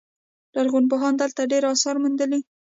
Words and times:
لرغونپوهانو 0.55 1.19
دلته 1.21 1.41
ډیر 1.51 1.63
اثار 1.73 1.95
موندلي 2.03 2.39